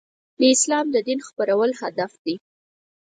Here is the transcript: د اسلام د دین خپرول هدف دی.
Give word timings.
د 0.39 0.41
اسلام 0.53 0.85
د 0.91 0.97
دین 1.07 1.19
خپرول 1.27 1.71
هدف 1.81 2.11
دی. 2.23 2.35